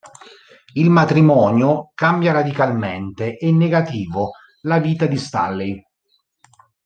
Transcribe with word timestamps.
Il 0.73 0.89
matrimonio 0.89 1.91
cambia 1.93 2.31
radicalmente, 2.31 3.37
e 3.37 3.49
in 3.49 3.57
negativo, 3.57 4.31
la 4.61 4.79
vita 4.79 5.05
di 5.05 5.15
Stanley. 5.17 5.79